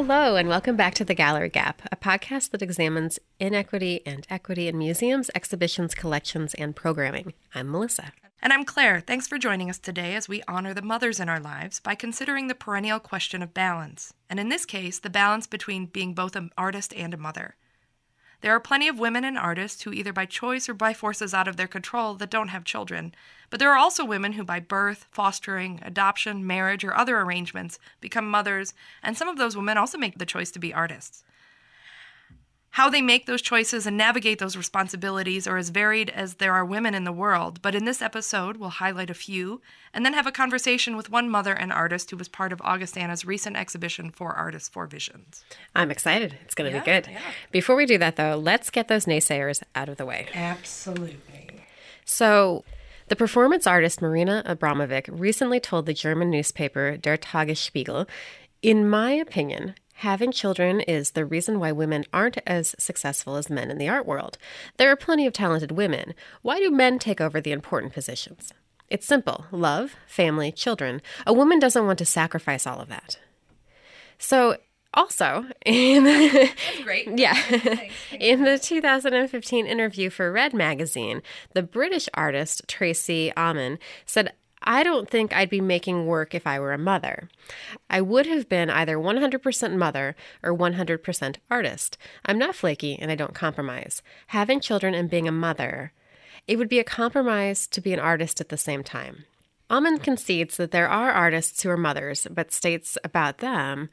[0.00, 4.68] Hello, and welcome back to The Gallery Gap, a podcast that examines inequity and equity
[4.68, 7.34] in museums, exhibitions, collections, and programming.
[7.52, 8.12] I'm Melissa.
[8.40, 9.00] And I'm Claire.
[9.00, 12.46] Thanks for joining us today as we honor the mothers in our lives by considering
[12.46, 16.50] the perennial question of balance, and in this case, the balance between being both an
[16.56, 17.56] artist and a mother.
[18.40, 21.48] There are plenty of women and artists who, either by choice or by forces out
[21.48, 23.14] of their control, that don't have children.
[23.50, 28.30] But there are also women who, by birth, fostering, adoption, marriage, or other arrangements, become
[28.30, 31.24] mothers, and some of those women also make the choice to be artists.
[32.72, 36.64] How they make those choices and navigate those responsibilities are as varied as there are
[36.64, 39.60] women in the world, but in this episode, we'll highlight a few
[39.92, 43.24] and then have a conversation with one mother and artist who was part of Augustana's
[43.24, 45.44] recent exhibition for Artists for Visions.
[45.74, 46.36] I'm excited.
[46.44, 47.08] It's going to Yeah, be good.
[47.12, 47.20] yeah.
[47.50, 50.28] Before we do that, though, let's get those naysayers out of the way.
[50.34, 51.62] Absolutely.
[52.04, 52.64] So,
[53.08, 58.06] the performance artist Marina Abramovic recently told the German newspaper Der Tagesspiegel,
[58.60, 63.70] in my opinion, having children is the reason why women aren't as successful as men
[63.70, 64.38] in the art world.
[64.76, 66.14] There are plenty of talented women.
[66.42, 68.52] Why do men take over the important positions?
[68.88, 71.02] It's simple love, family, children.
[71.26, 73.18] A woman doesn't want to sacrifice all of that.
[74.18, 74.56] So,
[74.94, 76.04] also, in
[76.84, 77.08] Great.
[77.18, 77.36] yeah.
[78.12, 81.22] In the 2015 interview for Red Magazine,
[81.54, 86.58] the British artist Tracey Emin said, I don't think I'd be making work if I
[86.58, 87.28] were a mother.
[87.88, 91.98] I would have been either 100% mother or 100% artist.
[92.24, 94.02] I'm not flaky and I don't compromise.
[94.28, 95.92] Having children and being a mother,
[96.46, 99.24] it would be a compromise to be an artist at the same time.
[99.70, 103.90] Emin concedes that there are artists who are mothers, but states about them,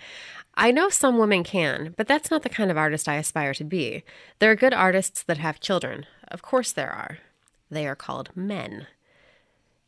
[0.56, 3.66] I know some women can, but that's not the kind of artist I aspire to
[3.66, 4.06] be.
[4.40, 6.06] There are good artists that have children.
[6.30, 7.18] Of course there are.
[7.70, 8.88] They are called men.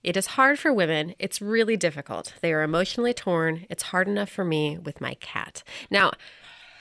[0.07, 1.15] It is hard for women.
[1.19, 2.33] It's really difficult.
[2.39, 3.65] They are emotionally torn.
[3.69, 5.63] It's hard enough for me with my cat.
[5.91, 6.13] Now,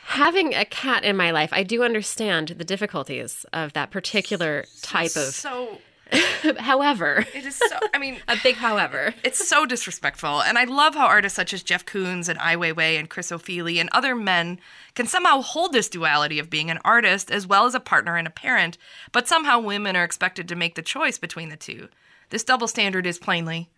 [0.05, 5.17] having a cat in my life, I do understand the difficulties of that particular type
[5.17, 5.35] of.
[5.35, 5.79] So,
[6.59, 9.13] However, it is so, I mean, a big however.
[9.25, 10.43] It's so disrespectful.
[10.43, 13.81] And I love how artists such as Jeff Koons and Ai Weiwei and Chris Ofili
[13.81, 14.61] and other men
[14.95, 18.29] can somehow hold this duality of being an artist as well as a partner and
[18.29, 18.79] a parent,
[19.11, 21.89] but somehow women are expected to make the choice between the two.
[22.31, 23.71] This double standard is plainly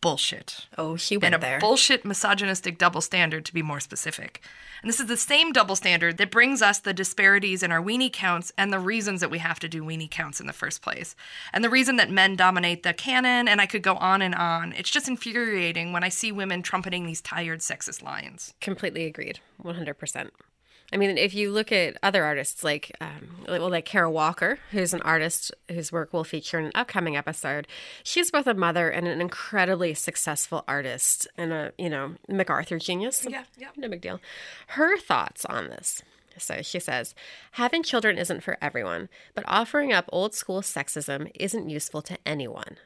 [0.00, 0.66] bullshit.
[0.76, 1.58] Oh, she And a there.
[1.58, 4.40] bullshit misogynistic double standard, to be more specific.
[4.80, 8.12] And this is the same double standard that brings us the disparities in our weenie
[8.12, 11.16] counts and the reasons that we have to do weenie counts in the first place.
[11.52, 14.72] And the reason that men dominate the canon, and I could go on and on.
[14.74, 18.54] It's just infuriating when I see women trumpeting these tired sexist lines.
[18.60, 19.40] Completely agreed.
[19.64, 20.30] 100%.
[20.92, 24.94] I mean, if you look at other artists like, um, well, like Kara Walker, who's
[24.94, 27.68] an artist whose work we'll feature in an upcoming episode,
[28.02, 33.26] she's both a mother and an incredibly successful artist and a, you know, MacArthur genius.
[33.28, 33.68] Yeah, yeah.
[33.76, 34.18] No big deal.
[34.68, 36.02] Her thoughts on this.
[36.38, 37.14] So she says,
[37.52, 42.76] having children isn't for everyone, but offering up old school sexism isn't useful to anyone.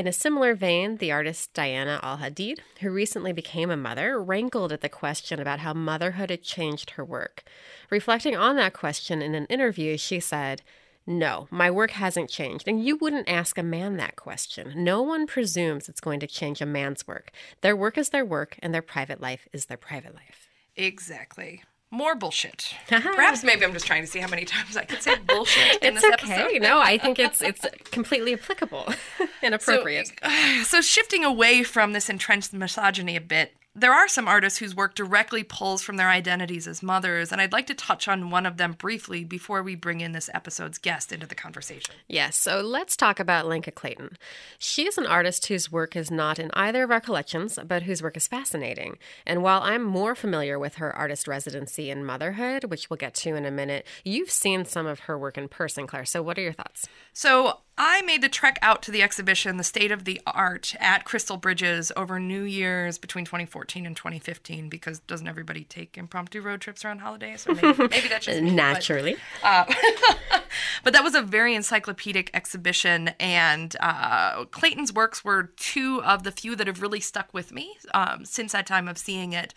[0.00, 4.72] In a similar vein, the artist Diana Al Hadid, who recently became a mother, rankled
[4.72, 7.42] at the question about how motherhood had changed her work.
[7.90, 10.62] Reflecting on that question in an interview, she said,
[11.06, 14.72] No, my work hasn't changed, and you wouldn't ask a man that question.
[14.74, 17.30] No one presumes it's going to change a man's work.
[17.60, 20.48] Their work is their work, and their private life is their private life.
[20.76, 21.62] Exactly.
[21.92, 22.74] More bullshit.
[22.90, 23.14] Uh-huh.
[23.16, 25.94] Perhaps maybe I'm just trying to see how many times I can say bullshit in
[25.94, 26.34] It's this okay.
[26.34, 26.62] episode.
[26.62, 28.92] No, I think it's it's completely applicable
[29.42, 30.12] and appropriate.
[30.22, 34.74] So, so shifting away from this entrenched misogyny a bit, there are some artists whose
[34.74, 38.44] work directly pulls from their identities as mothers, and I'd like to touch on one
[38.44, 41.94] of them briefly before we bring in this episode's guest into the conversation.
[42.08, 44.18] Yes, so let's talk about Lenka Clayton.
[44.58, 48.02] She is an artist whose work is not in either of our collections, but whose
[48.02, 48.98] work is fascinating.
[49.24, 53.36] And while I'm more familiar with her artist residency in motherhood, which we'll get to
[53.36, 56.06] in a minute, you've seen some of her work in person, Claire.
[56.06, 56.88] So what are your thoughts?
[57.12, 61.06] So I made the trek out to the exhibition, The State of the Art, at
[61.06, 66.60] Crystal Bridges over New Year's between 2014 and 2015, because doesn't everybody take impromptu road
[66.60, 67.46] trips around holidays?
[67.48, 69.16] Or maybe, maybe that's just me, but- Naturally.
[69.42, 76.32] but that was a very encyclopedic exhibition, and uh, Clayton's works were two of the
[76.32, 79.54] few that have really stuck with me um, since that time of seeing it.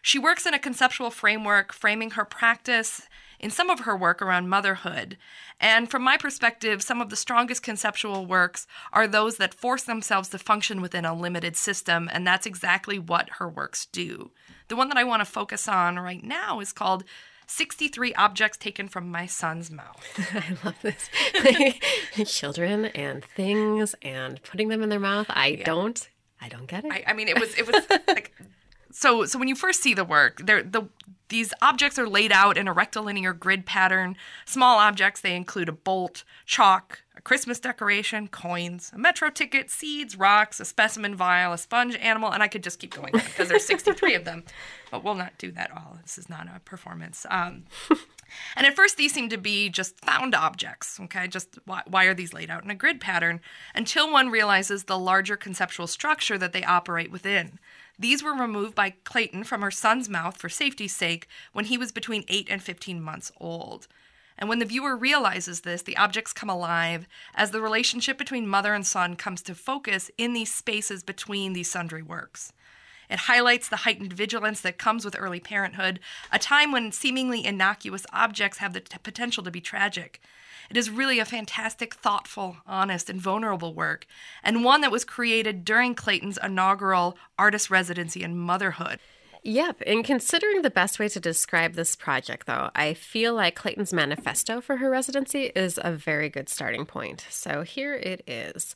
[0.00, 3.08] She works in a conceptual framework, framing her practice
[3.38, 5.16] in some of her work around motherhood.
[5.60, 10.28] And from my perspective, some of the strongest conceptual works are those that force themselves
[10.30, 14.30] to function within a limited system, and that's exactly what her works do.
[14.68, 17.04] The one that I want to focus on right now is called
[17.46, 20.04] 63 Objects Taken from My Son's Mouth.
[20.34, 22.30] I love this.
[22.30, 25.26] Children and things and putting them in their mouth.
[25.28, 26.08] I don't
[26.40, 26.92] I don't get it.
[26.92, 28.34] I, I mean, it was it was like
[28.92, 30.88] so so when you first see the work, they're the
[31.28, 34.16] these objects are laid out in a rectilinear grid pattern.
[34.44, 40.16] Small objects they include a bolt, chalk, a Christmas decoration, coins, a metro ticket, seeds,
[40.16, 43.64] rocks, a specimen vial, a sponge animal, and I could just keep going because there's
[43.64, 44.44] 63 of them.
[44.90, 45.98] But we'll not do that all.
[46.02, 47.26] This is not a performance.
[47.28, 47.64] Um,
[48.56, 51.26] and at first, these seem to be just found objects, okay?
[51.26, 53.40] Just why, why, are these laid out in a grid pattern?
[53.74, 57.58] Until one realizes the larger conceptual structure that they operate within.
[57.98, 61.92] These were removed by Clayton from her son's mouth for safety's sake when he was
[61.92, 63.86] between 8 and 15 months old.
[64.36, 68.74] And when the viewer realizes this, the objects come alive as the relationship between mother
[68.74, 72.52] and son comes to focus in these spaces between these sundry works.
[73.10, 76.00] It highlights the heightened vigilance that comes with early parenthood,
[76.32, 80.20] a time when seemingly innocuous objects have the t- potential to be tragic.
[80.70, 84.06] It is really a fantastic, thoughtful, honest, and vulnerable work,
[84.42, 88.98] and one that was created during Clayton's inaugural artist residency in motherhood.
[89.42, 89.82] Yep.
[89.82, 94.62] In considering the best way to describe this project, though, I feel like Clayton's manifesto
[94.62, 97.26] for her residency is a very good starting point.
[97.28, 98.74] So here it is.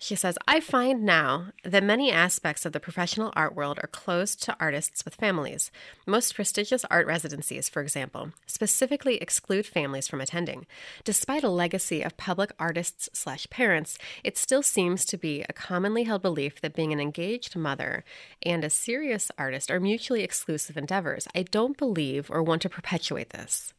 [0.00, 4.40] She says, I find now that many aspects of the professional art world are closed
[4.44, 5.72] to artists with families.
[6.06, 10.66] Most prestigious art residencies, for example, specifically exclude families from attending.
[11.02, 16.04] Despite a legacy of public artists slash parents, it still seems to be a commonly
[16.04, 18.04] held belief that being an engaged mother
[18.42, 21.26] and a serious artist are mutually exclusive endeavors.
[21.34, 23.74] I don't believe or want to perpetuate this.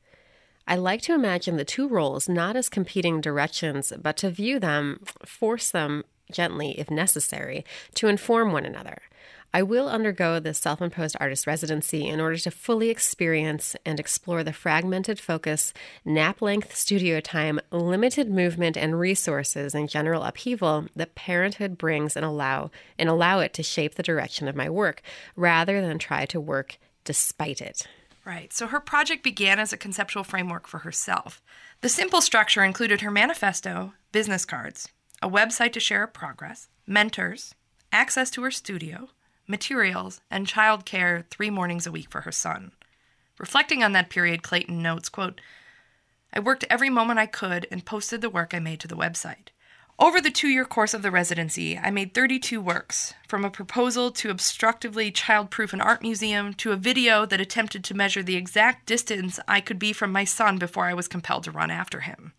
[0.70, 5.04] I like to imagine the two roles not as competing directions, but to view them,
[5.26, 9.00] force them gently if necessary, to inform one another.
[9.52, 14.44] I will undergo this self imposed artist residency in order to fully experience and explore
[14.44, 15.74] the fragmented focus,
[16.06, 22.24] nap length studio time, limited movement and resources, and general upheaval that parenthood brings and
[22.24, 22.70] allow
[23.00, 25.02] and allow it to shape the direction of my work
[25.36, 27.88] rather than try to work despite it.
[28.30, 28.54] Right.
[28.54, 31.42] So her project began as a conceptual framework for herself.
[31.82, 34.88] The simple structure included her manifesto, business cards,
[35.20, 37.56] a website to share her progress, mentors,
[37.92, 39.10] access to her studio,
[39.48, 42.72] materials, and childcare three mornings a week for her son.
[43.40, 45.42] Reflecting on that period, Clayton notes, quote,
[46.32, 49.48] I worked every moment I could and posted the work I made to the website.
[50.02, 54.12] Over the two year course of the residency, I made 32 works, from a proposal
[54.12, 58.86] to obstructively childproof an art museum to a video that attempted to measure the exact
[58.86, 62.32] distance I could be from my son before I was compelled to run after him.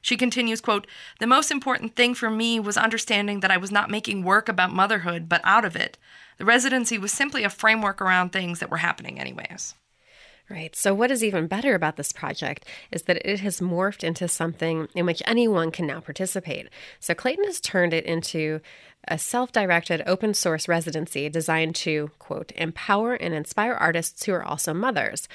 [0.00, 0.86] She continues, quote,
[1.20, 4.72] The most important thing for me was understanding that I was not making work about
[4.72, 5.98] motherhood, but out of it.
[6.38, 9.74] The residency was simply a framework around things that were happening anyways.
[10.52, 10.76] Right.
[10.76, 14.86] So, what is even better about this project is that it has morphed into something
[14.94, 16.68] in which anyone can now participate.
[17.00, 18.60] So, Clayton has turned it into
[19.08, 24.44] a self directed open source residency designed to, quote, empower and inspire artists who are
[24.44, 25.26] also mothers.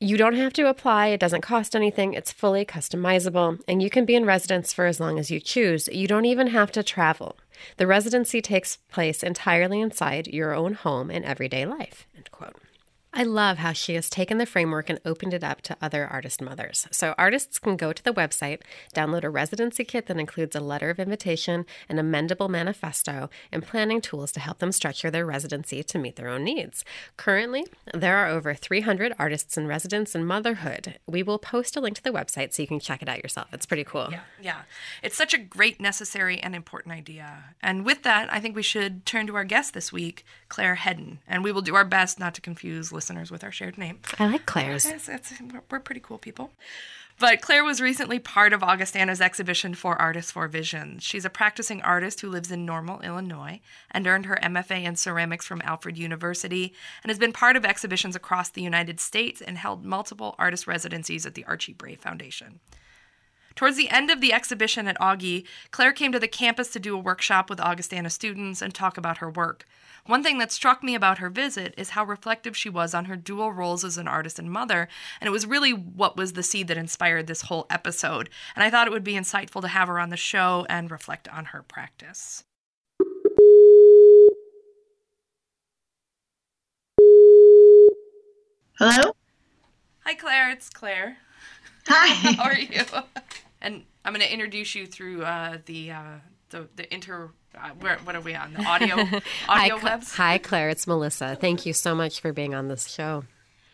[0.00, 4.04] You don't have to apply, it doesn't cost anything, it's fully customizable, and you can
[4.04, 5.88] be in residence for as long as you choose.
[5.88, 7.38] You don't even have to travel.
[7.78, 12.06] The residency takes place entirely inside your own home and everyday life.
[12.14, 12.56] End quote.
[13.18, 16.42] I love how she has taken the framework and opened it up to other artist
[16.42, 16.86] mothers.
[16.90, 18.60] So artists can go to the website,
[18.94, 24.02] download a residency kit that includes a letter of invitation, an amendable manifesto, and planning
[24.02, 26.84] tools to help them structure their residency to meet their own needs.
[27.16, 30.98] Currently, there are over 300 artists in residence in motherhood.
[31.06, 33.48] We will post a link to the website so you can check it out yourself.
[33.54, 34.08] It's pretty cool.
[34.10, 34.60] Yeah, yeah.
[35.02, 37.44] It's such a great, necessary, and important idea.
[37.62, 41.20] And with that, I think we should turn to our guest this week, Claire Hedden,
[41.26, 44.00] and we will do our best not to confuse listeners listeners with our shared name.
[44.18, 44.84] I like Claire's.
[44.84, 45.32] It's, it's,
[45.70, 46.50] we're pretty cool people.
[47.20, 51.04] But Claire was recently part of Augustana's exhibition for Artists for Visions.
[51.04, 53.60] She's a practicing artist who lives in Normal, Illinois,
[53.92, 58.16] and earned her MFA in ceramics from Alfred University, and has been part of exhibitions
[58.16, 62.58] across the United States and held multiple artist residencies at the Archie Bray Foundation.
[63.56, 66.94] Towards the end of the exhibition at Augie, Claire came to the campus to do
[66.94, 69.64] a workshop with Augustana students and talk about her work.
[70.04, 73.16] One thing that struck me about her visit is how reflective she was on her
[73.16, 74.88] dual roles as an artist and mother,
[75.20, 78.28] and it was really what was the seed that inspired this whole episode.
[78.54, 81.26] And I thought it would be insightful to have her on the show and reflect
[81.28, 82.44] on her practice.
[88.78, 89.12] Hello?
[90.04, 90.50] Hi, Claire.
[90.50, 91.16] It's Claire.
[91.88, 92.32] Hi.
[92.34, 92.82] How are you?
[93.60, 96.14] And I'm going to introduce you through uh, the uh,
[96.50, 98.94] the the inter uh, where, what are we on the audio
[99.48, 100.14] audio hi, webs?
[100.14, 100.68] Hi, Claire.
[100.70, 101.36] It's Melissa.
[101.40, 103.24] Thank you so much for being on this show.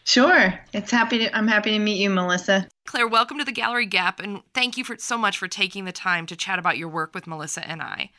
[0.05, 0.59] Sure.
[0.73, 2.69] It's happy to I'm happy to meet you, Melissa.
[2.87, 5.93] Claire, welcome to the Gallery Gap and thank you for so much for taking the
[5.93, 8.11] time to chat about your work with Melissa and I.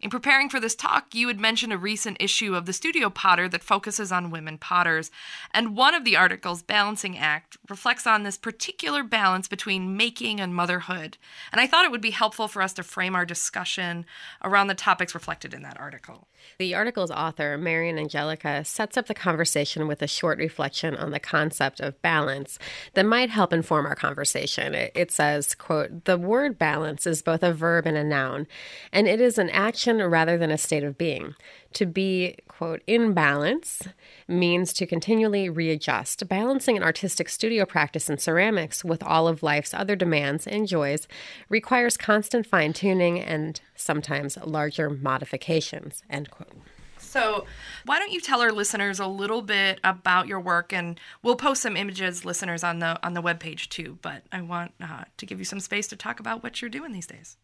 [0.00, 3.48] In preparing for this talk, you had mentioned a recent issue of the Studio Potter
[3.48, 5.10] that focuses on women potters,
[5.52, 10.54] and one of the articles, Balancing Act, reflects on this particular balance between making and
[10.54, 11.18] motherhood.
[11.50, 14.06] And I thought it would be helpful for us to frame our discussion
[14.44, 16.28] around the topics reflected in that article.
[16.58, 21.20] The article's author, Marian Angelica, sets up the conversation with a short reflection on the
[21.20, 22.58] concept of balance
[22.94, 24.74] that might help inform our conversation.
[24.74, 28.46] It says, quote, "The word balance is both a verb and a noun,
[28.92, 31.34] and it is an action rather than a state of being.
[31.74, 33.82] To be, quote, in balance
[34.26, 36.26] means to continually readjust.
[36.28, 41.06] Balancing an artistic studio practice in ceramics with all of life's other demands and joys
[41.48, 46.52] requires constant fine tuning and sometimes larger modifications, end quote.
[46.96, 47.46] So,
[47.86, 51.62] why don't you tell our listeners a little bit about your work, and we'll post
[51.62, 53.98] some images, listeners, on the on the webpage too.
[54.02, 56.92] But I want uh, to give you some space to talk about what you're doing
[56.92, 57.36] these days.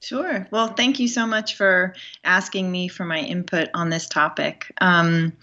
[0.00, 0.48] Sure.
[0.50, 4.72] Well, thank you so much for asking me for my input on this topic.
[4.80, 5.34] Um,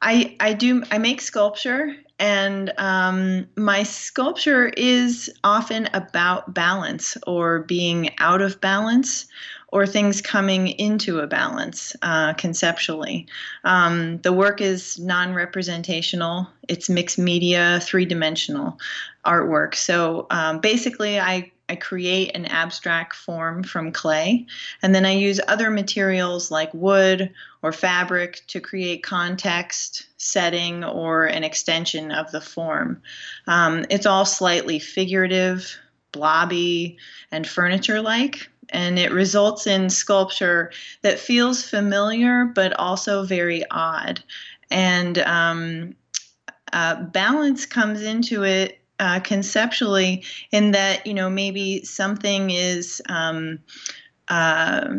[0.00, 7.60] I I do I make sculpture, and um, my sculpture is often about balance or
[7.60, 9.26] being out of balance
[9.68, 13.26] or things coming into a balance uh, conceptually.
[13.64, 18.78] Um, the work is non representational, it's mixed media, three dimensional
[19.26, 19.74] artwork.
[19.74, 24.46] So um, basically, I I create an abstract form from clay,
[24.82, 31.24] and then I use other materials like wood or fabric to create context, setting, or
[31.24, 33.00] an extension of the form.
[33.46, 35.74] Um, it's all slightly figurative,
[36.12, 36.98] blobby,
[37.30, 40.70] and furniture like, and it results in sculpture
[41.02, 44.22] that feels familiar but also very odd.
[44.70, 45.94] And um,
[46.74, 53.58] uh, balance comes into it uh, conceptually in that you know maybe something is um,
[54.28, 54.94] uh,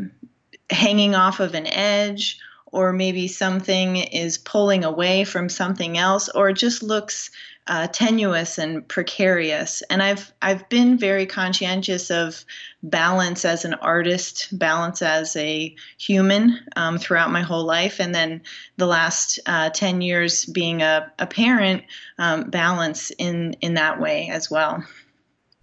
[0.69, 6.51] hanging off of an edge or maybe something is pulling away from something else or
[6.51, 7.31] just looks
[7.67, 9.81] uh, tenuous and precarious.
[9.83, 12.45] And I've I've been very conscientious of
[12.83, 18.41] balance as an artist, balance as a human um, throughout my whole life, and then
[18.77, 21.83] the last uh, ten years being a, a parent,
[22.19, 24.83] um, balance in in that way as well.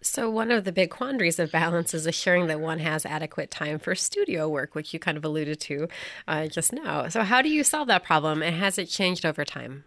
[0.04, 3.78] So, one of the big quandaries of balance is assuring that one has adequate time
[3.78, 5.88] for studio work, which you kind of alluded to
[6.26, 7.08] uh, just now.
[7.08, 9.84] So, how do you solve that problem, and has it changed over time?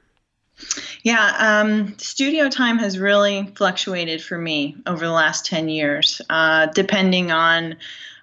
[1.04, 6.68] Yeah, um, studio time has really fluctuated for me over the last 10 years, uh,
[6.68, 7.76] depending on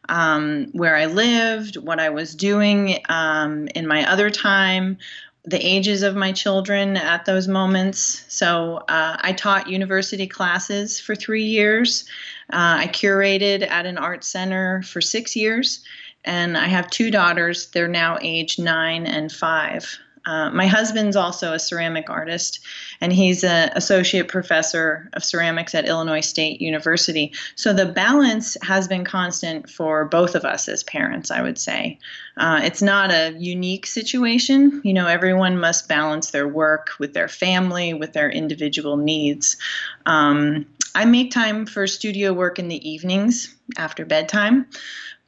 [0.09, 4.99] um, where I lived, what I was doing um, in my other time,
[5.45, 8.25] the ages of my children at those moments.
[8.29, 12.05] So uh, I taught university classes for three years.
[12.53, 15.85] Uh, I curated at an art center for six years.
[16.25, 17.67] And I have two daughters.
[17.69, 19.99] They're now age nine and five.
[20.25, 22.61] Uh, my husband's also a ceramic artist,
[23.01, 27.33] and he's an associate professor of ceramics at Illinois State University.
[27.57, 31.99] So the balance has been constant for both of us as parents, I would say.
[32.37, 34.81] Uh, it's not a unique situation.
[34.85, 39.57] You know, everyone must balance their work with their family, with their individual needs.
[40.07, 44.67] Um, I make time for studio work in the evenings after bedtime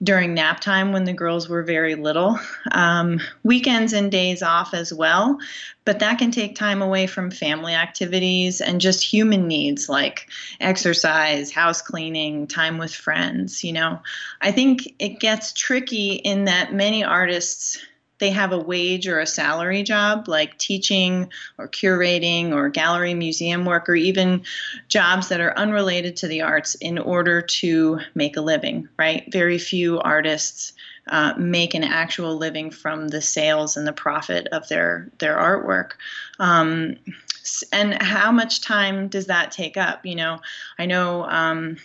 [0.02, 2.38] during nap time when the girls were very little,
[2.72, 5.38] um, weekends and days off as well.
[5.84, 10.28] But that can take time away from family activities and just human needs like
[10.60, 13.62] exercise, house cleaning, time with friends.
[13.62, 14.00] You know,
[14.40, 17.78] I think it gets tricky in that many artists
[18.24, 23.66] they have a wage or a salary job like teaching or curating or gallery museum
[23.66, 24.42] work or even
[24.88, 29.30] jobs that are unrelated to the arts in order to make a living right?
[29.30, 30.72] Very few artists
[31.06, 35.90] uh, make an actual living from the sales and the profit of their their artwork.
[36.38, 36.96] Um,
[37.72, 40.06] and how much time does that take up?
[40.06, 40.40] You know
[40.78, 41.76] i know um,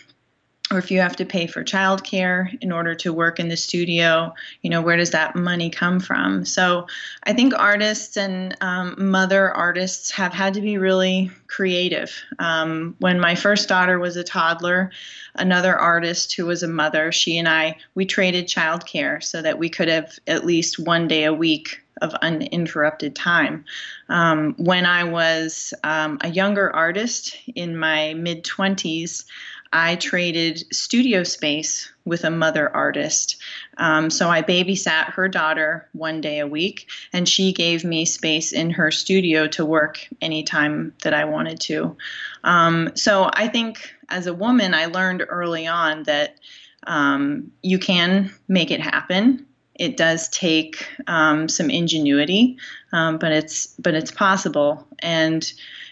[0.70, 4.32] or if you have to pay for childcare in order to work in the studio,
[4.62, 6.44] you know, where does that money come from?
[6.44, 6.86] So
[7.24, 12.14] I think artists and um, mother artists have had to be really creative.
[12.38, 14.92] Um, when my first daughter was a toddler,
[15.34, 19.70] another artist who was a mother, she and I, we traded childcare so that we
[19.70, 23.64] could have at least one day a week of uninterrupted time.
[24.08, 29.24] Um, when I was um, a younger artist in my mid 20s,
[29.72, 33.36] I traded studio space with a mother artist.
[33.76, 38.52] Um, so I babysat her daughter one day a week, and she gave me space
[38.52, 41.96] in her studio to work anytime that I wanted to.
[42.42, 46.38] Um, so I think as a woman, I learned early on that
[46.86, 49.46] um, you can make it happen
[49.80, 52.58] it does take um, some ingenuity,
[52.92, 54.86] um, but it's but it's possible.
[54.98, 55.50] And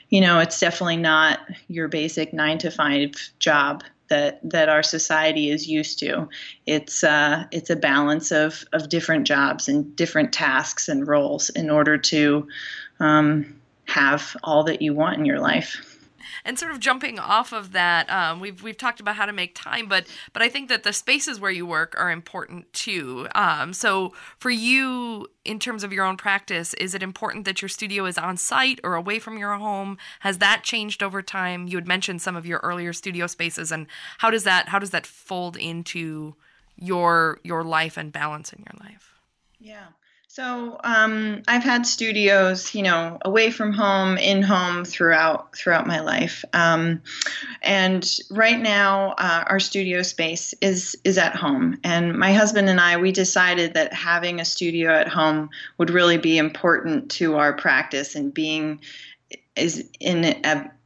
[0.08, 5.50] you know, it's definitely not your basic nine to five job that that our society
[5.50, 6.28] is used to.
[6.66, 11.70] It's uh, it's a balance of of different jobs and different tasks and roles in
[11.70, 12.48] order to
[13.00, 15.87] um, have all that you want in your life
[16.48, 19.54] and sort of jumping off of that, um, we've we've talked about how to make
[19.54, 23.28] time, but but I think that the spaces where you work are important too.
[23.34, 27.68] Um, so for you, in terms of your own practice, is it important that your
[27.68, 29.98] studio is on site or away from your home?
[30.20, 31.68] Has that changed over time?
[31.68, 33.86] You had mentioned some of your earlier studio spaces, and
[34.16, 36.34] how does that how does that fold into
[36.76, 39.12] your your life and balance in your life?
[39.60, 39.88] Yeah.
[40.38, 45.98] So um, I've had studios, you know, away from home, in home throughout throughout my
[45.98, 47.02] life, um,
[47.60, 51.80] and right now uh, our studio space is is at home.
[51.82, 56.18] And my husband and I, we decided that having a studio at home would really
[56.18, 58.80] be important to our practice and being
[59.56, 60.40] is in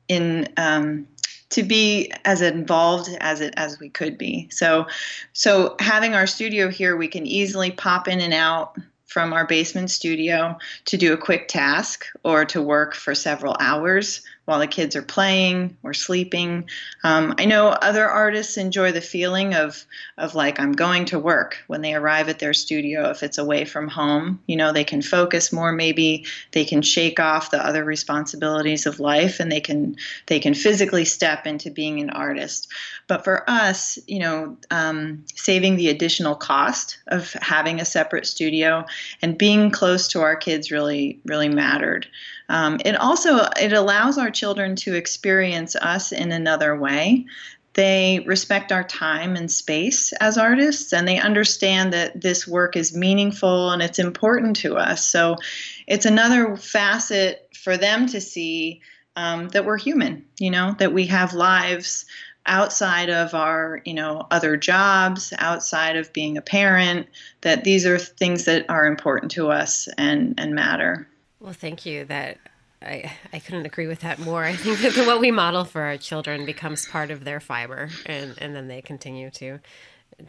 [0.08, 1.06] in um,
[1.50, 4.48] to be as involved as it as we could be.
[4.50, 4.86] So
[5.34, 8.78] so having our studio here, we can easily pop in and out
[9.12, 14.22] from our basement studio to do a quick task or to work for several hours
[14.44, 16.68] while the kids are playing or sleeping.
[17.04, 19.84] Um, I know other artists enjoy the feeling of
[20.18, 23.10] of like I'm going to work when they arrive at their studio.
[23.10, 25.72] If it's away from home, you know they can focus more.
[25.72, 29.96] Maybe they can shake off the other responsibilities of life, and they can
[30.26, 32.68] they can physically step into being an artist.
[33.06, 38.84] But for us, you know, um, saving the additional cost of having a separate studio
[39.20, 42.08] and being close to our kids really really mattered.
[42.52, 47.24] Um, it also it allows our children to experience us in another way.
[47.72, 52.94] They respect our time and space as artists, and they understand that this work is
[52.94, 55.06] meaningful and it's important to us.
[55.06, 55.38] So
[55.86, 58.82] it's another facet for them to see
[59.16, 62.04] um, that we're human, you know, that we have lives
[62.44, 67.06] outside of our you know other jobs outside of being a parent
[67.42, 71.06] that these are things that are important to us and and matter
[71.42, 72.04] well, thank you.
[72.04, 72.38] That
[72.82, 74.44] I I couldn't agree with that more.
[74.44, 78.34] I think that what we model for our children becomes part of their fiber, and
[78.38, 79.58] and then they continue to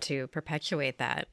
[0.02, 1.28] to perpetuate that.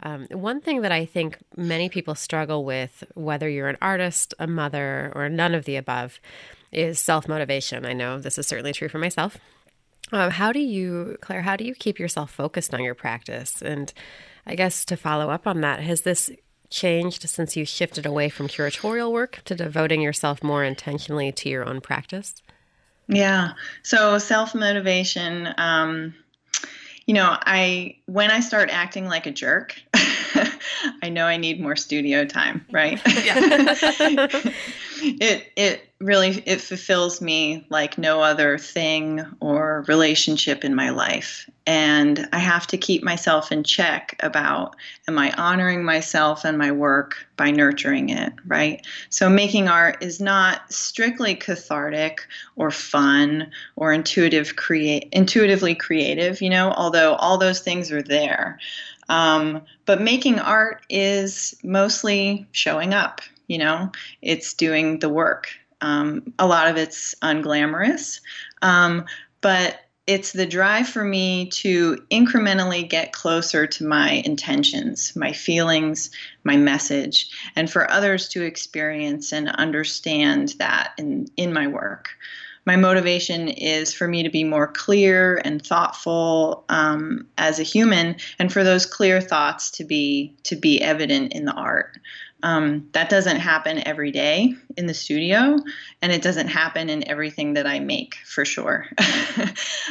[0.00, 4.46] Um, one thing that I think many people struggle with, whether you're an artist, a
[4.46, 6.18] mother, or none of the above,
[6.72, 7.86] is self motivation.
[7.86, 9.38] I know this is certainly true for myself.
[10.12, 13.62] Um, how do you, Claire, how do you keep yourself focused on your practice?
[13.62, 13.92] And
[14.46, 16.30] I guess to follow up on that, has this
[16.70, 21.64] changed since you shifted away from curatorial work to devoting yourself more intentionally to your
[21.64, 22.42] own practice?
[23.08, 23.52] Yeah.
[23.82, 25.48] So self motivation.
[25.58, 26.14] Um,
[27.06, 29.78] you know, I when I start acting like a jerk,
[31.02, 33.00] I know I need more studio time, right?
[35.02, 41.48] it it really it fulfills me like no other thing or relationship in my life.
[41.66, 44.76] And i have to keep myself in check about
[45.08, 48.86] am i honoring myself and my work by nurturing it right?
[49.08, 52.26] So making art is not strictly cathartic
[52.56, 58.58] or fun or intuitive create intuitively creative you know although all those things are there.
[59.08, 63.90] Um, but making art is mostly showing up you know
[64.22, 65.48] it's doing the work
[65.80, 68.20] um, a lot of it's unglamorous
[68.62, 69.04] um,
[69.40, 76.10] but it's the drive for me to incrementally get closer to my intentions, my feelings,
[76.44, 82.10] my message, and for others to experience and understand that in, in my work.
[82.66, 88.16] My motivation is for me to be more clear and thoughtful um, as a human,
[88.38, 91.98] and for those clear thoughts to be to be evident in the art.
[92.44, 95.56] Um, that doesn't happen every day in the studio,
[96.02, 98.86] and it doesn't happen in everything that I make for sure.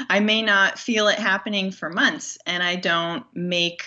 [0.08, 3.84] I may not feel it happening for months, and I don't make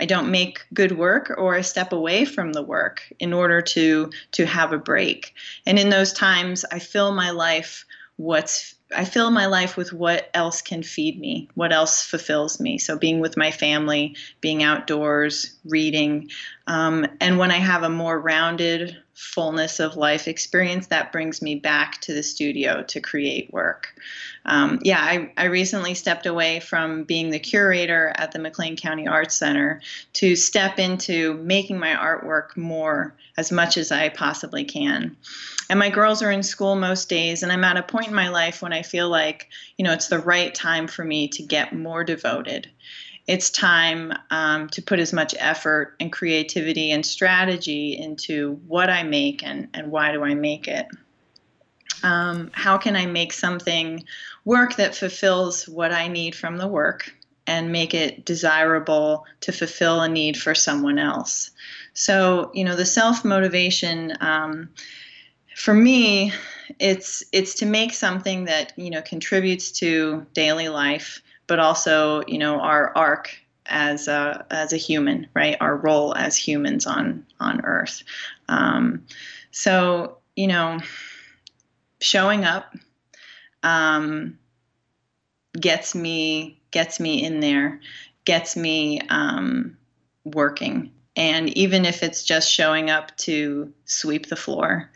[0.00, 4.10] I don't make good work or I step away from the work in order to
[4.32, 5.32] to have a break.
[5.64, 10.30] And in those times, I fill my life what's I fill my life with what
[10.34, 12.78] else can feed me, what else fulfills me.
[12.78, 16.30] So, being with my family, being outdoors, reading.
[16.66, 21.54] Um, and when I have a more rounded fullness of life experience, that brings me
[21.54, 23.94] back to the studio to create work.
[24.46, 29.06] Um, yeah, I, I recently stepped away from being the curator at the McLean County
[29.06, 29.82] Arts Center
[30.14, 35.14] to step into making my artwork more as much as I possibly can.
[35.68, 38.30] And my girls are in school most days, and I'm at a point in my
[38.30, 41.74] life when I feel like, you know, it's the right time for me to get
[41.74, 42.70] more devoted.
[43.30, 49.04] It's time um, to put as much effort and creativity and strategy into what I
[49.04, 50.88] make and, and why do I make it.
[52.02, 54.02] Um, how can I make something
[54.44, 57.14] work that fulfills what I need from the work
[57.46, 61.52] and make it desirable to fulfill a need for someone else?
[61.94, 64.70] So, you know, the self motivation um,
[65.54, 66.32] for me,
[66.80, 72.38] it's it's to make something that you know contributes to daily life but also you
[72.38, 73.36] know our arc
[73.66, 75.56] as a as a human, right?
[75.60, 78.04] Our role as humans on on Earth.
[78.48, 79.04] Um,
[79.50, 80.78] so you know,
[82.00, 82.72] showing up
[83.64, 84.38] um,
[85.60, 87.80] gets me gets me in there,
[88.24, 89.76] gets me um,
[90.24, 94.88] working, and even if it's just showing up to sweep the floor,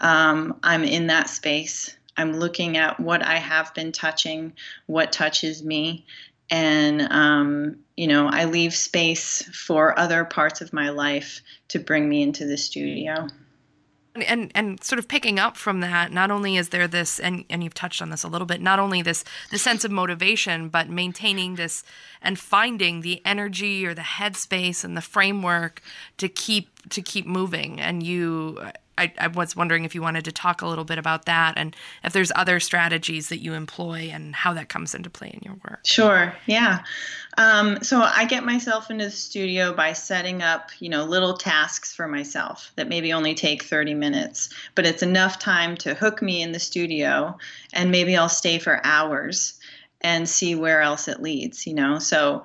[0.00, 4.52] um, I'm in that space I'm looking at what I have been touching,
[4.86, 6.04] what touches me,
[6.50, 12.08] and um, you know, I leave space for other parts of my life to bring
[12.08, 13.28] me into the studio.
[14.26, 17.62] And and sort of picking up from that, not only is there this, and and
[17.62, 20.88] you've touched on this a little bit, not only this the sense of motivation, but
[20.88, 21.84] maintaining this
[22.20, 25.80] and finding the energy or the headspace and the framework
[26.18, 27.80] to keep to keep moving.
[27.80, 28.58] And you
[29.00, 31.74] I, I, was wondering if you wanted to talk a little bit about that and
[32.04, 35.54] if there's other strategies that you employ and how that comes into play in your
[35.68, 35.80] work.
[35.84, 36.34] Sure.
[36.44, 36.84] Yeah.
[37.38, 41.94] Um, so I get myself into the studio by setting up, you know, little tasks
[41.94, 46.42] for myself that maybe only take 30 minutes, but it's enough time to hook me
[46.42, 47.38] in the studio
[47.72, 49.58] and maybe I'll stay for hours
[50.02, 51.98] and see where else it leads, you know.
[51.98, 52.44] So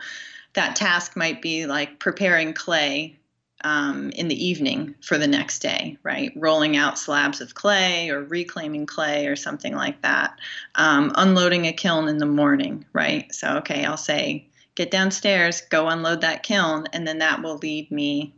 [0.54, 3.18] that task might be like preparing clay
[3.66, 6.32] um, in the evening for the next day, right?
[6.36, 10.40] Rolling out slabs of clay or reclaiming clay or something like that.
[10.76, 13.34] Um, unloading a kiln in the morning, right?
[13.34, 17.90] So, okay, I'll say, get downstairs, go unload that kiln, and then that will lead
[17.90, 18.36] me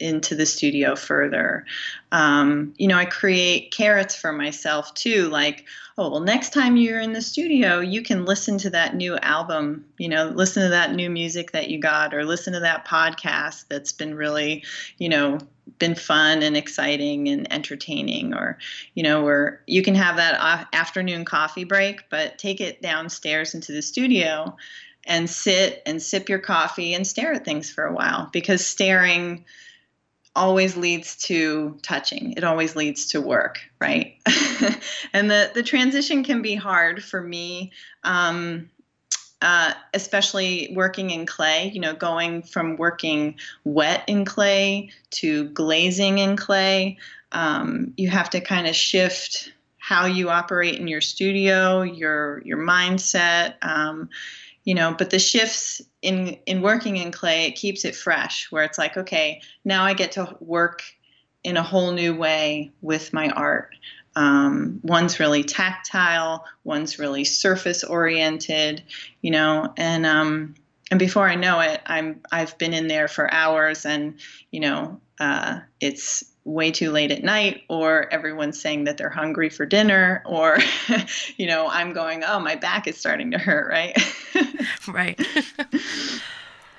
[0.00, 1.64] into the studio further.
[2.12, 5.64] Um, you know, I create carrots for myself too, like,
[5.96, 9.84] oh, well, next time you're in the studio, you can listen to that new album,
[9.98, 13.64] you know, listen to that new music that you got, or listen to that podcast
[13.68, 14.64] that's been really,
[14.98, 15.38] you know,
[15.78, 18.58] been fun and exciting and entertaining or
[18.94, 23.70] you know where you can have that afternoon coffee break but take it downstairs into
[23.70, 24.56] the studio
[25.04, 29.44] and sit and sip your coffee and stare at things for a while because staring
[30.38, 32.32] always leads to touching.
[32.32, 34.14] It always leads to work, right?
[35.12, 37.72] and the the transition can be hard for me.
[38.04, 38.70] Um,
[39.40, 46.18] uh, especially working in clay, you know, going from working wet in clay to glazing
[46.18, 46.98] in clay,
[47.30, 52.58] um, you have to kind of shift how you operate in your studio, your your
[52.58, 53.54] mindset.
[53.62, 54.08] Um,
[54.68, 58.64] you know but the shifts in in working in clay it keeps it fresh where
[58.64, 60.82] it's like okay now i get to work
[61.42, 63.74] in a whole new way with my art.
[64.16, 68.82] Um, one's really tactile one's really surface oriented
[69.22, 70.54] you know and um,
[70.90, 74.18] and before i know it i'm i've been in there for hours and
[74.50, 79.50] you know uh, it's way too late at night or everyone's saying that they're hungry
[79.50, 80.58] for dinner or
[81.36, 83.96] you know i'm going oh my back is starting to hurt right?
[84.88, 85.20] Right.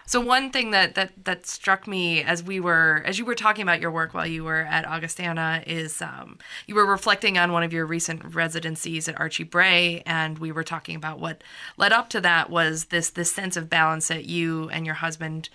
[0.10, 3.62] So one thing that that that struck me as we were as you were talking
[3.62, 7.62] about your work while you were at augustana is um, you were reflecting on one
[7.62, 11.44] of your recent residencies at archie bray and we were talking about what
[11.78, 15.48] led up to that was this this sense of balance that you and your husband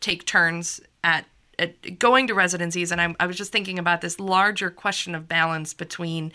[0.00, 1.24] take turns at
[1.58, 1.66] Uh,
[1.98, 5.74] going to residencies and I, I, was just thinking about this larger question of balance
[5.74, 6.32] between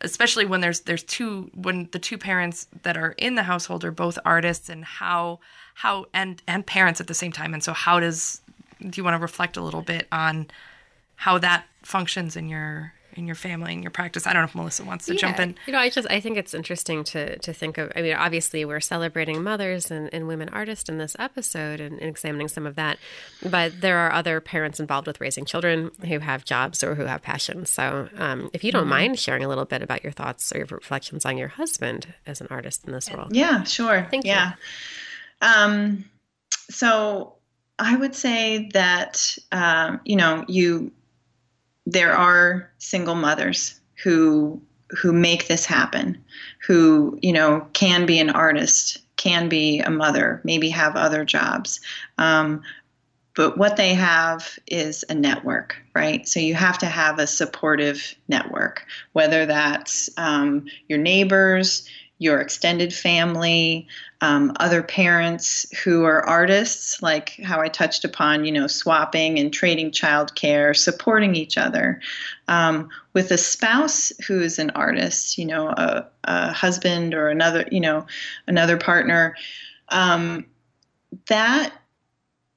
[0.00, 3.90] especially when there's there's two when the two parents that are in the household are
[3.90, 5.40] both artists and how
[5.80, 7.54] how and and parents at the same time.
[7.54, 8.42] And so how does
[8.82, 10.48] do you want to reflect a little bit on
[11.16, 14.26] how that functions in your in your family and your practice.
[14.26, 15.18] I don't know if Melissa wants to yeah.
[15.18, 15.54] jump in.
[15.66, 17.92] You know, I just I think it's interesting to to think of.
[17.96, 22.10] I mean, obviously we're celebrating mothers and, and women artists in this episode and, and,
[22.10, 22.98] examining some of that,
[23.48, 27.22] but there are other parents involved with raising children who have jobs or who have
[27.22, 27.70] passions.
[27.70, 28.90] So, um, if you don't mm-hmm.
[28.90, 32.40] mind sharing a little bit about your thoughts or your reflections on your husband as
[32.40, 34.52] an artist in this role, yeah, sure, thank yeah.
[35.42, 35.48] you.
[35.48, 36.04] Um,
[36.68, 37.34] so
[37.78, 40.92] I would say that um, you know you
[41.90, 46.22] there are single mothers who who make this happen,
[46.66, 51.80] who you know can be an artist, can be a mother, maybe have other jobs.
[52.18, 52.62] Um,
[53.36, 56.26] but what they have is a network, right?
[56.26, 61.88] So you have to have a supportive network, whether that's um, your neighbors,
[62.20, 63.88] your extended family,
[64.20, 69.50] um, other parents who are artists, like how I touched upon, you know, swapping and
[69.50, 72.02] trading childcare, supporting each other.
[72.46, 77.66] Um, with a spouse who is an artist, you know, a, a husband or another,
[77.72, 78.06] you know,
[78.46, 79.34] another partner,
[79.88, 80.44] um,
[81.28, 81.72] that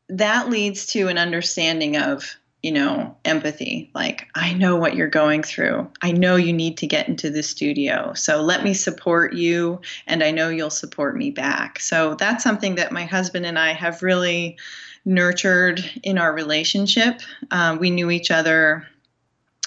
[0.10, 3.91] that leads to an understanding of you know, empathy.
[3.93, 5.91] Like, I know what you're going through.
[6.02, 8.13] I know you need to get into the studio.
[8.13, 11.80] So let me support you, and I know you'll support me back.
[11.82, 14.58] So that's something that my husband and I have really
[15.04, 17.19] nurtured in our relationship.
[17.52, 18.88] Uh, we knew each other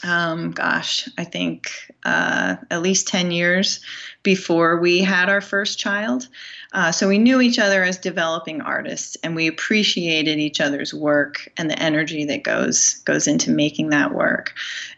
[0.03, 1.71] um, gosh, I think
[2.05, 3.81] uh, at least 10 years
[4.27, 6.27] before we had our first child.
[6.73, 11.49] Uh, so we knew each other as developing artists, and we appreciated each other's work
[11.57, 14.53] and the energy that goes goes into making that work.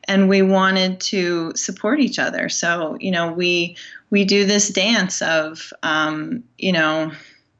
[0.05, 2.49] And we wanted to support each other.
[2.49, 3.77] So you know, we
[4.09, 7.13] we do this dance of um, you know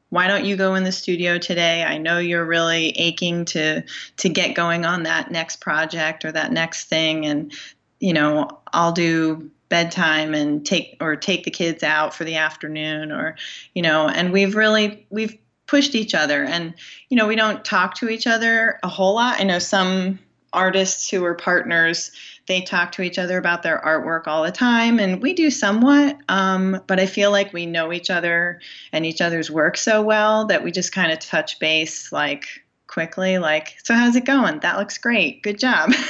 [0.09, 3.83] why don't you go in the studio today i know you're really aching to
[4.17, 7.53] to get going on that next project or that next thing and
[7.99, 13.11] you know i'll do bedtime and take or take the kids out for the afternoon
[13.11, 13.35] or
[13.73, 15.37] you know and we've really we've
[15.69, 16.43] pushed each other.
[16.43, 16.73] And
[17.09, 19.39] you know we don't talk to each other a whole lot.
[19.39, 20.19] I know some
[20.51, 22.11] artists who are partners
[22.47, 26.17] they talk to each other about their artwork all the time, and we do somewhat.
[26.29, 28.59] Um, but I feel like we know each other
[28.91, 32.47] and each other's work so well that we just kind of touch base like
[32.87, 34.61] quickly like so how's it going?
[34.61, 35.43] That looks great.
[35.43, 35.93] Good job.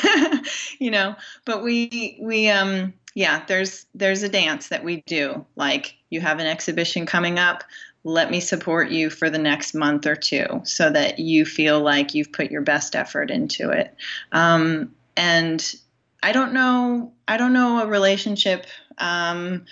[0.79, 5.95] You know but we we um yeah there's there's a dance that we do like
[6.09, 7.63] you have an exhibition coming up
[8.05, 12.13] let me support you for the next month or two so that you feel like
[12.13, 13.95] you've put your best effort into it
[14.31, 15.75] um, and
[16.21, 17.13] I don't know.
[17.27, 18.65] I don't know a relationship,
[18.97, 19.65] um,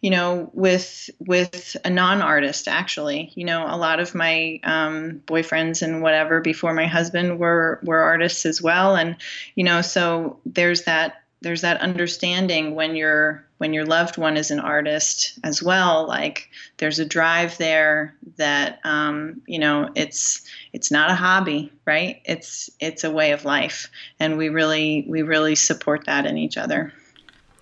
[0.00, 2.68] you know, with with a non-artist.
[2.68, 7.80] Actually, you know, a lot of my um, boyfriends and whatever before my husband were
[7.82, 9.16] were artists as well, and
[9.54, 14.50] you know, so there's that there's that understanding when your when your loved one is
[14.50, 20.90] an artist as well like there's a drive there that um, you know it's it's
[20.90, 22.22] not a hobby right?
[22.24, 23.90] It's it's a way of life.
[24.18, 26.92] And we really we really support that in each other.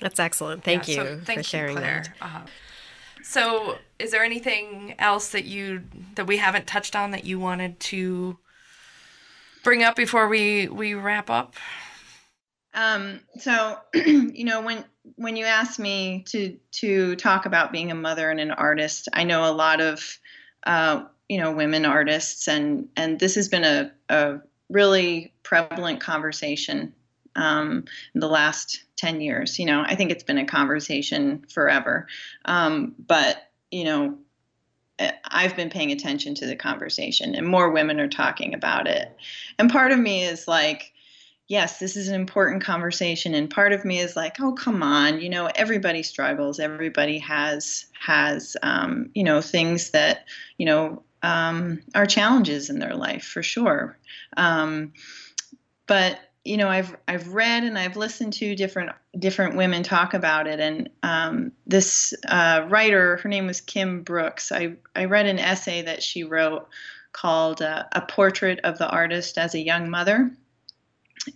[0.00, 0.64] That's excellent.
[0.64, 2.10] Thank yeah, you so thank for sharing you, that.
[2.20, 2.40] Uh,
[3.22, 5.82] so is there anything else that you
[6.14, 8.38] that we haven't touched on that you wanted to
[9.62, 11.54] bring up before we we wrap up
[12.74, 14.84] um, so, you know, when
[15.16, 19.24] when you asked me to to talk about being a mother and an artist, I
[19.24, 20.18] know a lot of
[20.64, 26.94] uh, you know women artists, and and this has been a, a really prevalent conversation
[27.36, 29.58] um, in the last ten years.
[29.58, 32.06] You know, I think it's been a conversation forever,
[32.44, 34.18] um, but you know.
[35.24, 39.16] I've been paying attention to the conversation, and more women are talking about it.
[39.58, 40.91] And part of me is like,
[41.52, 43.34] yes, this is an important conversation.
[43.34, 46.58] And part of me is like, oh, come on, you know, everybody struggles.
[46.58, 50.24] Everybody has has um, you know things that
[50.56, 53.98] you know um, are challenges in their life for sure.
[54.34, 54.94] Um,
[55.86, 60.46] but you know, I've I've read and I've listened to different different women talk about
[60.46, 64.52] it, and um, this uh, writer, her name was Kim Brooks.
[64.52, 66.66] I I read an essay that she wrote
[67.12, 70.30] called uh, "A Portrait of the Artist as a Young Mother,"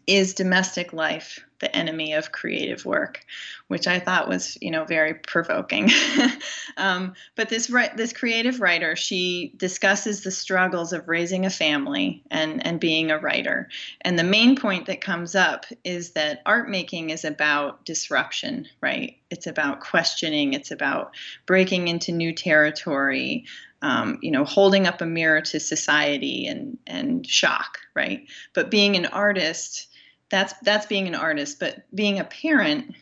[0.06, 3.24] is domestic life the enemy of creative work,
[3.68, 5.90] which I thought was, you know, very provoking.
[6.76, 12.64] um, but this this creative writer, she discusses the struggles of raising a family and
[12.66, 13.68] and being a writer.
[14.02, 19.16] And the main point that comes up is that art making is about disruption, right?
[19.30, 20.52] It's about questioning.
[20.52, 21.14] It's about
[21.46, 23.46] breaking into new territory.
[23.86, 28.26] Um, you know, holding up a mirror to society and and shock, right?
[28.52, 29.86] But being an artist
[30.28, 32.96] that's that's being an artist but being a parent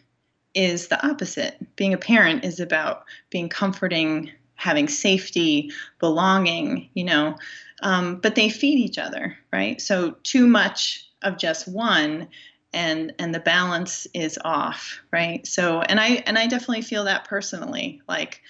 [0.54, 1.56] is the opposite.
[1.74, 7.36] Being a parent is about being comforting having safety belonging you know
[7.82, 9.80] um, but they feed each other right?
[9.80, 12.28] So too much of just one
[12.74, 15.46] and and the balance is off right?
[15.46, 18.02] So and i and i definitely feel that personally.
[18.06, 18.42] Like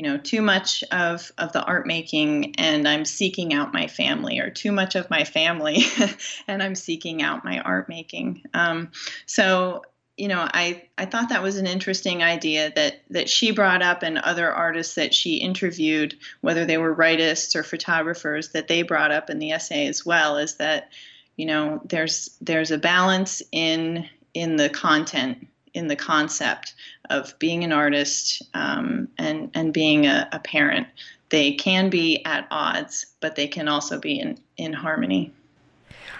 [0.00, 4.38] you know too much of of the art making and i'm seeking out my family
[4.38, 5.82] or too much of my family
[6.48, 8.42] and i'm seeking out my art making.
[8.54, 8.92] Um,
[9.26, 9.82] so
[10.16, 14.02] you know i i thought that was an interesting idea that that she brought up
[14.02, 19.12] and other artists that she interviewed whether they were writers or photographers that they brought
[19.12, 20.88] up in the essay as well is that
[21.36, 26.74] you know there's there's a balance in in the content in the concept
[27.10, 30.86] of being an artist um, and and being a, a, parent
[31.30, 35.32] they can be at odds, but they can also be in, in harmony.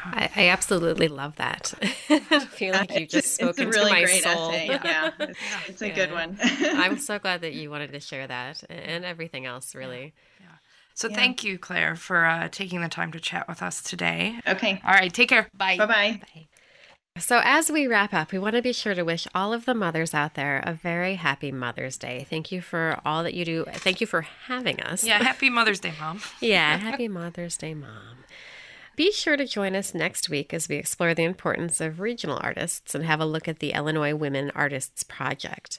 [0.05, 1.75] I, I absolutely love that.
[2.11, 4.51] I feel like you just spoke it's a really to my great soul.
[4.51, 4.79] essay.
[4.85, 5.95] Yeah, it's, it's a Yeah.
[5.95, 6.39] good one.
[6.77, 10.15] I'm so glad that you wanted to share that and everything else, really.
[10.95, 11.17] So Yeah.
[11.17, 14.39] thank you, Claire, for uh, taking the time to chat with us today.
[14.47, 14.81] okay.
[14.85, 15.49] All right, take care.
[15.57, 15.77] Bye.
[15.79, 16.21] Bye bye.
[17.20, 19.74] So, as we wrap up, we want to be sure to wish all of the
[19.74, 22.26] mothers out there a very happy Mother's Day.
[22.28, 23.64] Thank you for all that you do.
[23.68, 25.04] Thank you for having us.
[25.04, 26.20] Yeah, happy Mother's Day, Mom.
[26.40, 28.24] Yeah, happy Mother's Day, Mom.
[28.96, 32.94] Be sure to join us next week as we explore the importance of regional artists
[32.94, 35.78] and have a look at the Illinois Women Artists Project.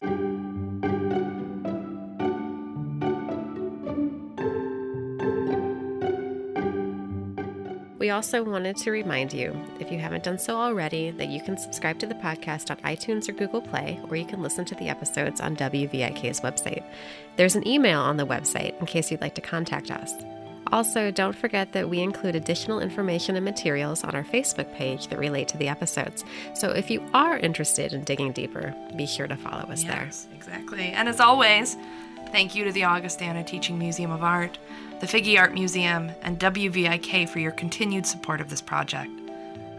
[8.01, 11.55] We also wanted to remind you, if you haven't done so already, that you can
[11.55, 14.89] subscribe to the podcast on iTunes or Google Play, or you can listen to the
[14.89, 16.83] episodes on WVIK's website.
[17.35, 20.15] There's an email on the website in case you'd like to contact us.
[20.71, 25.19] Also, don't forget that we include additional information and materials on our Facebook page that
[25.19, 26.25] relate to the episodes.
[26.55, 30.05] So if you are interested in digging deeper, be sure to follow us there.
[30.05, 30.85] Yes, exactly.
[30.85, 31.77] And as always,
[32.31, 34.57] thank you to the Augustana Teaching Museum of Art,
[35.01, 39.11] the Figge Art Museum, and WVIK for your continued support of this project.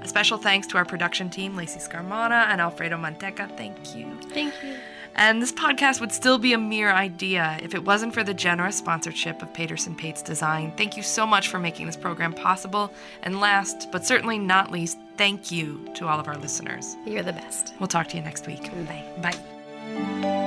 [0.02, 3.56] A special thanks to our production team, Lacey Scarmana and Alfredo Manteca.
[3.56, 4.18] Thank you.
[4.30, 4.74] Thank you.
[5.14, 8.76] And this podcast would still be a mere idea if it wasn't for the generous
[8.76, 10.72] sponsorship of Paterson Pates Design.
[10.76, 12.92] Thank you so much for making this program possible.
[13.22, 16.96] And last, but certainly not least, thank you to all of our listeners.
[17.06, 17.74] You're the best.
[17.78, 18.72] We'll talk to you next week.
[18.86, 19.04] Bye.
[19.22, 20.41] Bye.